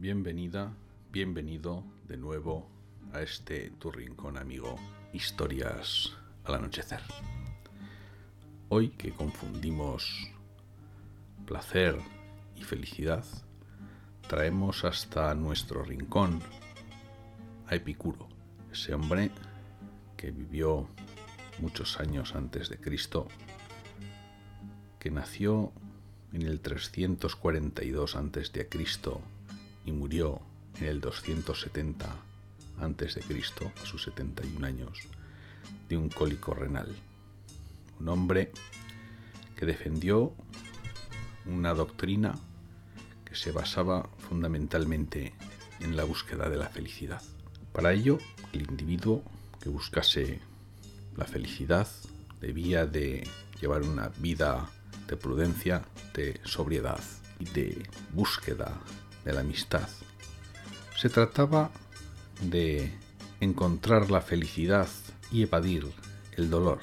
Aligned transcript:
Bienvenida, 0.00 0.72
bienvenido 1.10 1.82
de 2.06 2.16
nuevo 2.16 2.68
a 3.12 3.20
este 3.20 3.70
tu 3.80 3.90
rincón 3.90 4.38
amigo, 4.38 4.76
historias 5.12 6.16
al 6.44 6.54
anochecer. 6.54 7.00
Hoy 8.68 8.90
que 8.90 9.10
confundimos 9.10 10.30
placer 11.46 11.96
y 12.54 12.62
felicidad, 12.62 13.24
traemos 14.28 14.84
hasta 14.84 15.34
nuestro 15.34 15.82
rincón 15.82 16.38
a 17.66 17.74
Epicuro, 17.74 18.28
ese 18.70 18.94
hombre 18.94 19.32
que 20.16 20.30
vivió 20.30 20.86
muchos 21.58 21.98
años 21.98 22.36
antes 22.36 22.68
de 22.68 22.78
Cristo, 22.78 23.26
que 25.00 25.10
nació 25.10 25.72
en 26.32 26.42
el 26.42 26.60
342 26.60 28.14
antes 28.14 28.52
de 28.52 28.68
Cristo 28.68 29.20
y 29.88 29.92
murió 29.92 30.40
en 30.78 30.86
el 30.86 31.00
270 31.00 32.06
a.C., 32.78 33.22
a 33.82 33.86
sus 33.86 34.02
71 34.04 34.66
años, 34.66 35.00
de 35.88 35.96
un 35.96 36.10
cólico 36.10 36.52
renal. 36.52 36.94
Un 37.98 38.08
hombre 38.10 38.52
que 39.56 39.64
defendió 39.64 40.34
una 41.46 41.72
doctrina 41.72 42.34
que 43.24 43.34
se 43.34 43.50
basaba 43.50 44.10
fundamentalmente 44.28 45.32
en 45.80 45.96
la 45.96 46.04
búsqueda 46.04 46.50
de 46.50 46.58
la 46.58 46.68
felicidad. 46.68 47.22
Para 47.72 47.92
ello, 47.94 48.18
el 48.52 48.62
individuo 48.70 49.22
que 49.60 49.70
buscase 49.70 50.40
la 51.16 51.24
felicidad 51.24 51.88
debía 52.42 52.84
de 52.84 53.26
llevar 53.58 53.82
una 53.82 54.08
vida 54.18 54.68
de 55.08 55.16
prudencia, 55.16 55.82
de 56.14 56.38
sobriedad 56.44 57.00
y 57.40 57.46
de 57.46 57.88
búsqueda 58.12 58.78
de 59.24 59.32
la 59.32 59.40
amistad. 59.40 59.88
Se 60.96 61.08
trataba 61.08 61.70
de 62.40 62.92
encontrar 63.40 64.10
la 64.10 64.20
felicidad 64.20 64.88
y 65.30 65.42
evadir 65.42 65.86
el 66.36 66.50
dolor, 66.50 66.80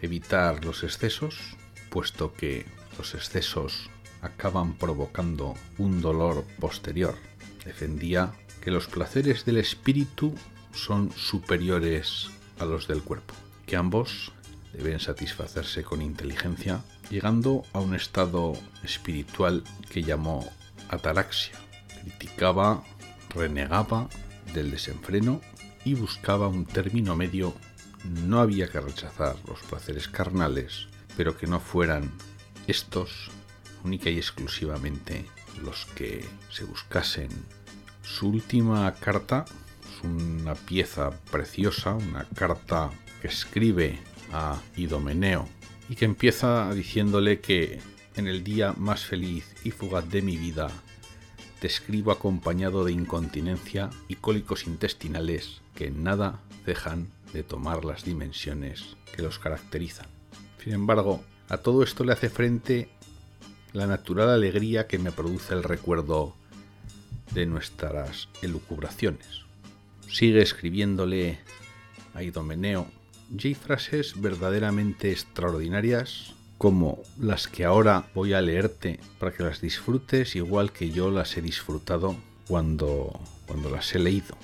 evitar 0.00 0.64
los 0.64 0.82
excesos, 0.82 1.56
puesto 1.90 2.32
que 2.34 2.66
los 2.98 3.14
excesos 3.14 3.90
acaban 4.20 4.74
provocando 4.74 5.54
un 5.78 6.00
dolor 6.00 6.44
posterior. 6.58 7.16
Defendía 7.64 8.32
que 8.60 8.70
los 8.70 8.86
placeres 8.86 9.44
del 9.44 9.58
espíritu 9.58 10.34
son 10.72 11.12
superiores 11.12 12.30
a 12.58 12.64
los 12.64 12.88
del 12.88 13.02
cuerpo, 13.02 13.34
que 13.66 13.76
ambos 13.76 14.32
deben 14.72 15.00
satisfacerse 15.00 15.82
con 15.82 16.00
inteligencia, 16.00 16.82
llegando 17.10 17.64
a 17.72 17.80
un 17.80 17.94
estado 17.94 18.54
espiritual 18.82 19.64
que 19.90 20.02
llamó 20.02 20.50
ataraxia, 20.88 21.58
criticaba, 22.02 22.82
renegaba 23.34 24.08
del 24.52 24.70
desenfreno 24.70 25.40
y 25.84 25.94
buscaba 25.94 26.48
un 26.48 26.66
término 26.66 27.16
medio. 27.16 27.54
No 28.04 28.40
había 28.40 28.68
que 28.68 28.80
rechazar 28.80 29.36
los 29.46 29.60
placeres 29.60 30.08
carnales, 30.08 30.88
pero 31.16 31.36
que 31.36 31.46
no 31.46 31.60
fueran 31.60 32.10
estos 32.66 33.30
única 33.84 34.10
y 34.10 34.16
exclusivamente 34.16 35.26
los 35.62 35.86
que 35.94 36.24
se 36.50 36.64
buscasen. 36.64 37.28
Su 38.02 38.28
última 38.28 38.92
carta 38.94 39.44
es 39.88 40.04
una 40.04 40.54
pieza 40.54 41.10
preciosa, 41.30 41.94
una 41.94 42.24
carta 42.34 42.90
que 43.20 43.28
escribe 43.28 43.98
a 44.32 44.60
Idomeneo 44.76 45.48
y 45.88 45.94
que 45.94 46.04
empieza 46.04 46.72
diciéndole 46.74 47.40
que 47.40 47.80
en 48.16 48.26
el 48.26 48.44
día 48.44 48.74
más 48.76 49.04
feliz 49.04 49.54
y 49.64 49.70
fugaz 49.70 50.08
de 50.08 50.22
mi 50.22 50.36
vida 50.36 50.70
te 51.62 51.68
escribo 51.68 52.10
acompañado 52.10 52.84
de 52.84 52.90
incontinencia 52.90 53.88
y 54.08 54.16
cólicos 54.16 54.66
intestinales 54.66 55.60
que 55.76 55.86
en 55.86 56.02
nada 56.02 56.40
dejan 56.66 57.06
de 57.32 57.44
tomar 57.44 57.84
las 57.84 58.04
dimensiones 58.04 58.96
que 59.14 59.22
los 59.22 59.38
caracterizan. 59.38 60.08
Sin 60.58 60.72
embargo, 60.72 61.22
a 61.48 61.58
todo 61.58 61.84
esto 61.84 62.02
le 62.02 62.14
hace 62.14 62.30
frente 62.30 62.88
la 63.72 63.86
natural 63.86 64.30
alegría 64.30 64.88
que 64.88 64.98
me 64.98 65.12
produce 65.12 65.54
el 65.54 65.62
recuerdo 65.62 66.34
de 67.32 67.46
nuestras 67.46 68.28
elucubraciones. 68.42 69.42
Sigue 70.08 70.42
escribiéndole 70.42 71.38
a 72.12 72.24
Idomeneo 72.24 72.88
y 73.38 73.46
hay 73.46 73.54
frases 73.54 74.20
verdaderamente 74.20 75.12
extraordinarias 75.12 76.34
como 76.62 77.02
las 77.18 77.48
que 77.48 77.64
ahora 77.64 78.04
voy 78.14 78.34
a 78.34 78.40
leerte 78.40 79.00
para 79.18 79.32
que 79.32 79.42
las 79.42 79.60
disfrutes 79.60 80.36
igual 80.36 80.70
que 80.70 80.92
yo 80.92 81.10
las 81.10 81.36
he 81.36 81.42
disfrutado 81.42 82.14
cuando, 82.46 83.18
cuando 83.48 83.68
las 83.68 83.92
he 83.96 83.98
leído. 83.98 84.36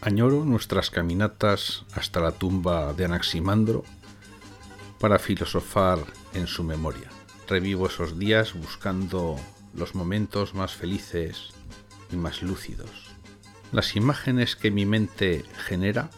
Añoro 0.00 0.44
nuestras 0.44 0.90
caminatas 0.90 1.86
hasta 1.92 2.20
la 2.20 2.30
tumba 2.30 2.92
de 2.92 3.06
Anaximandro 3.06 3.82
para 5.00 5.18
filosofar 5.18 5.98
en 6.34 6.46
su 6.46 6.62
memoria. 6.62 7.10
Revivo 7.48 7.88
esos 7.88 8.16
días 8.16 8.54
buscando 8.54 9.34
los 9.74 9.96
momentos 9.96 10.54
más 10.54 10.72
felices 10.74 11.48
y 12.12 12.16
más 12.16 12.44
lúcidos. 12.44 13.08
Las 13.72 13.96
imágenes 13.96 14.54
que 14.54 14.70
mi 14.70 14.86
mente 14.86 15.44
genera 15.66 16.10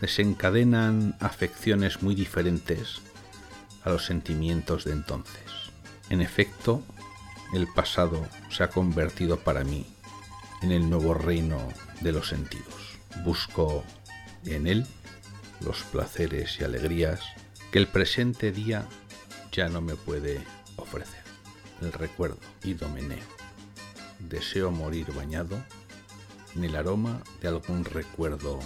desencadenan 0.00 1.16
afecciones 1.18 2.04
muy 2.04 2.14
diferentes 2.14 3.00
a 3.84 3.90
los 3.90 4.04
sentimientos 4.04 4.84
de 4.84 4.92
entonces. 4.92 5.42
En 6.08 6.20
efecto, 6.20 6.82
el 7.52 7.66
pasado 7.68 8.26
se 8.50 8.62
ha 8.62 8.68
convertido 8.68 9.38
para 9.38 9.64
mí 9.64 9.86
en 10.62 10.72
el 10.72 10.88
nuevo 10.88 11.14
reino 11.14 11.58
de 12.00 12.12
los 12.12 12.28
sentidos. 12.28 12.98
Busco 13.24 13.84
en 14.44 14.66
él 14.66 14.86
los 15.60 15.82
placeres 15.84 16.58
y 16.60 16.64
alegrías 16.64 17.20
que 17.70 17.78
el 17.78 17.86
presente 17.86 18.52
día 18.52 18.86
ya 19.52 19.68
no 19.68 19.80
me 19.80 19.94
puede 19.94 20.40
ofrecer. 20.76 21.20
El 21.80 21.92
recuerdo 21.92 22.38
idomeneo. 22.64 23.18
Deseo 24.18 24.70
morir 24.70 25.12
bañado 25.12 25.58
en 26.54 26.64
el 26.64 26.76
aroma 26.76 27.22
de 27.40 27.48
algún 27.48 27.84
recuerdo 27.84 28.58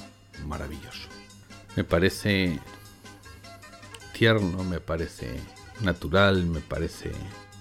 maravilloso. 0.47 1.09
Me 1.77 1.85
parece 1.85 2.59
tierno, 4.15 4.65
me 4.65 4.81
parece 4.81 5.35
natural, 5.83 6.47
me 6.47 6.61
parece 6.61 7.11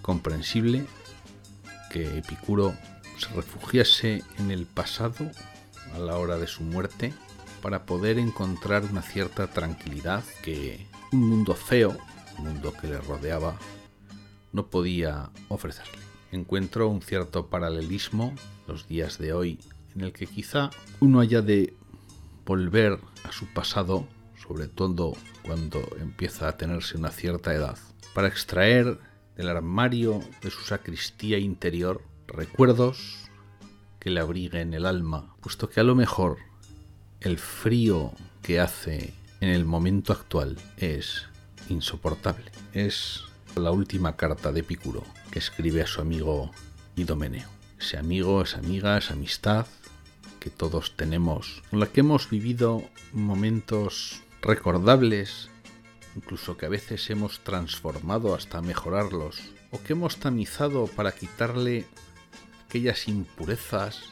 comprensible 0.01 0.85
que 1.91 2.19
Epicuro 2.19 2.73
se 3.17 3.27
refugiase 3.33 4.23
en 4.37 4.51
el 4.51 4.65
pasado 4.65 5.29
a 5.93 5.99
la 5.99 6.17
hora 6.17 6.37
de 6.37 6.47
su 6.47 6.63
muerte 6.63 7.13
para 7.61 7.85
poder 7.85 8.19
encontrar 8.19 8.83
una 8.83 9.01
cierta 9.01 9.47
tranquilidad 9.47 10.23
que 10.43 10.87
un 11.11 11.27
mundo 11.27 11.55
feo, 11.55 11.97
un 12.37 12.45
mundo 12.45 12.73
que 12.79 12.87
le 12.87 12.99
rodeaba, 12.99 13.57
no 14.51 14.67
podía 14.67 15.31
ofrecerle. 15.49 15.99
Encuentro 16.31 16.87
un 16.87 17.01
cierto 17.01 17.47
paralelismo 17.47 18.33
los 18.67 18.87
días 18.87 19.17
de 19.17 19.33
hoy 19.33 19.59
en 19.95 20.01
el 20.01 20.13
que 20.13 20.27
quizá 20.27 20.69
uno 20.99 21.19
haya 21.19 21.41
de 21.41 21.73
volver 22.45 22.99
a 23.23 23.31
su 23.31 23.47
pasado 23.47 24.07
sobre 24.47 24.67
todo 24.67 25.13
cuando 25.43 25.87
empieza 25.99 26.47
a 26.47 26.57
tenerse 26.57 26.97
una 26.97 27.09
cierta 27.09 27.53
edad, 27.53 27.77
para 28.13 28.27
extraer 28.27 28.99
del 29.35 29.49
armario 29.49 30.21
de 30.41 30.51
su 30.51 30.61
sacristía 30.61 31.37
interior 31.37 32.01
recuerdos 32.27 33.29
que 33.99 34.09
le 34.09 34.19
abriguen 34.19 34.73
el 34.73 34.85
alma, 34.85 35.35
puesto 35.41 35.69
que 35.69 35.79
a 35.79 35.83
lo 35.83 35.95
mejor 35.95 36.37
el 37.21 37.37
frío 37.37 38.11
que 38.41 38.59
hace 38.59 39.13
en 39.39 39.49
el 39.49 39.65
momento 39.65 40.13
actual 40.13 40.57
es 40.77 41.23
insoportable. 41.69 42.51
Es 42.73 43.23
la 43.55 43.71
última 43.71 44.15
carta 44.15 44.51
de 44.51 44.59
Epicuro 44.59 45.03
que 45.31 45.39
escribe 45.39 45.81
a 45.81 45.87
su 45.87 46.01
amigo 46.01 46.51
Idomeneo. 46.95 47.47
Ese 47.79 47.97
amigo, 47.97 48.41
esa 48.41 48.59
amiga, 48.59 48.97
esa 48.97 49.13
amistad 49.13 49.65
que 50.39 50.49
todos 50.49 50.95
tenemos, 50.97 51.63
con 51.69 51.79
la 51.79 51.87
que 51.87 52.01
hemos 52.01 52.29
vivido 52.29 52.83
momentos 53.13 54.21
recordables, 54.43 55.49
incluso 56.15 56.57
que 56.57 56.65
a 56.65 56.69
veces 56.69 57.09
hemos 57.09 57.39
transformado 57.39 58.35
hasta 58.35 58.61
mejorarlos, 58.61 59.41
o 59.71 59.81
que 59.81 59.93
hemos 59.93 60.17
tamizado 60.17 60.87
para 60.87 61.13
quitarle 61.13 61.85
aquellas 62.65 63.07
impurezas 63.07 64.03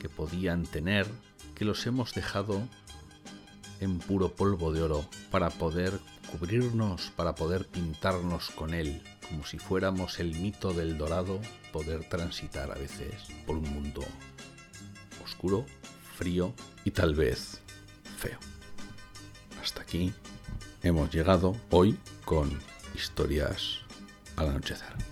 que 0.00 0.08
podían 0.08 0.64
tener, 0.64 1.06
que 1.56 1.64
los 1.64 1.86
hemos 1.86 2.14
dejado 2.14 2.62
en 3.80 3.98
puro 3.98 4.32
polvo 4.32 4.72
de 4.72 4.82
oro 4.82 5.04
para 5.30 5.50
poder 5.50 5.98
cubrirnos, 6.30 7.10
para 7.16 7.34
poder 7.34 7.66
pintarnos 7.66 8.50
con 8.50 8.74
él, 8.74 9.02
como 9.28 9.44
si 9.44 9.58
fuéramos 9.58 10.20
el 10.20 10.36
mito 10.36 10.72
del 10.72 10.96
dorado, 10.96 11.40
poder 11.72 12.08
transitar 12.08 12.70
a 12.70 12.74
veces 12.74 13.14
por 13.44 13.56
un 13.56 13.68
mundo 13.74 14.02
oscuro, 15.24 15.66
frío 16.16 16.54
y 16.84 16.92
tal 16.92 17.14
vez 17.14 17.60
feo 18.18 18.51
aquí 19.92 20.10
hemos 20.82 21.14
llegado 21.14 21.54
hoy 21.68 21.98
con 22.24 22.48
historias 22.94 23.80
al 24.36 24.48
anochecer. 24.48 25.11